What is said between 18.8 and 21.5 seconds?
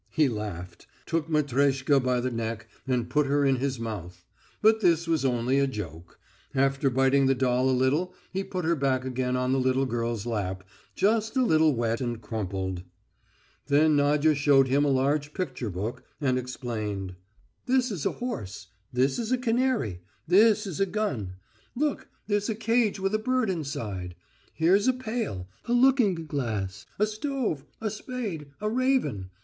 this is a canary, this is a gun....